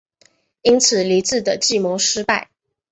[0.63, 2.49] 因此黎质的计谋失败。